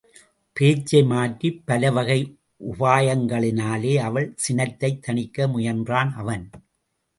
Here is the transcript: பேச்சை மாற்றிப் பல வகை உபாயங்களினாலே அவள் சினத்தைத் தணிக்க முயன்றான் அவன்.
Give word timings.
பேச்சை 0.53 1.03
மாற்றிப் 1.03 1.61
பல 1.65 1.91
வகை 1.91 2.17
உபாயங்களினாலே 2.71 3.93
அவள் 3.99 4.33
சினத்தைத் 4.35 5.01
தணிக்க 5.01 5.47
முயன்றான் 5.47 6.13
அவன். 6.15 6.49